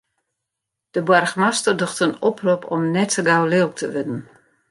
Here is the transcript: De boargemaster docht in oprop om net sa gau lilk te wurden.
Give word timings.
De 0.91 1.01
boargemaster 1.07 1.77
docht 1.79 1.99
in 2.05 2.15
oprop 2.29 2.63
om 2.75 2.81
net 2.95 3.09
sa 3.13 3.21
gau 3.27 3.43
lilk 3.53 3.73
te 3.77 3.87
wurden. 3.93 4.19